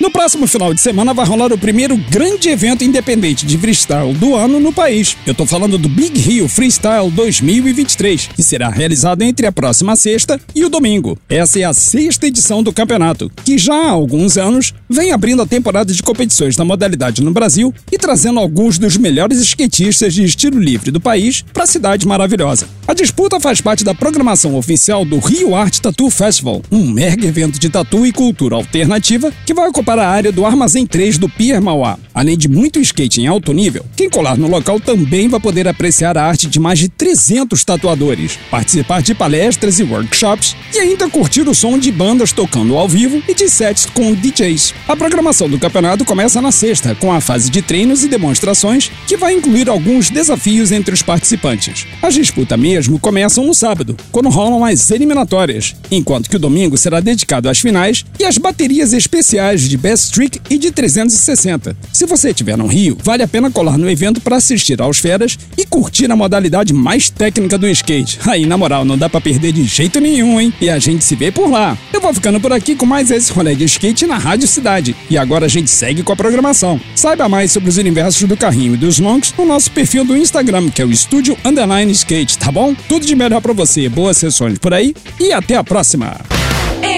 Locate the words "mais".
36.60-36.78, 66.72-67.08, 72.86-73.10, 77.28-77.50